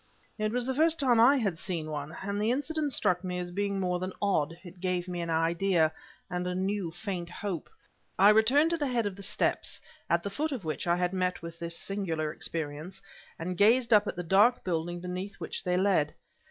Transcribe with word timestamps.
It 0.39 0.51
was 0.51 0.65
the 0.65 0.73
first 0.73 0.99
time 0.99 1.19
I 1.19 1.37
had 1.37 1.59
seen 1.59 1.91
one, 1.91 2.17
and 2.23 2.41
the 2.41 2.49
incident 2.49 2.91
struck 2.91 3.23
me 3.23 3.37
as 3.37 3.51
being 3.51 3.79
more 3.79 3.99
than 3.99 4.13
odd; 4.19 4.57
it 4.63 4.79
gave 4.79 5.07
me 5.07 5.21
an 5.21 5.29
idea, 5.29 5.91
and 6.27 6.47
a 6.47 6.55
new, 6.55 6.89
faint 6.89 7.29
hope. 7.29 7.69
I 8.17 8.29
returned 8.29 8.71
to 8.71 8.77
the 8.77 8.87
head 8.87 9.05
of 9.05 9.15
the 9.15 9.21
steps, 9.21 9.79
at 10.09 10.23
the 10.23 10.31
foot 10.31 10.51
of 10.51 10.65
which 10.65 10.87
I 10.87 10.95
had 10.95 11.13
met 11.13 11.43
with 11.43 11.59
this 11.59 11.77
singular 11.77 12.33
experience, 12.33 12.99
and 13.37 13.55
gazed 13.55 13.93
up 13.93 14.07
at 14.07 14.15
the 14.15 14.23
dark 14.23 14.63
building 14.63 15.01
beneath 15.01 15.35
which 15.35 15.63
they 15.63 15.77
led. 15.77 16.15